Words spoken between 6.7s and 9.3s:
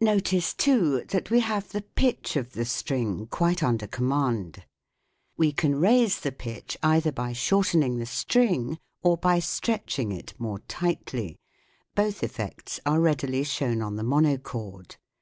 either by shortening the string or SOUND IN MUSIC 43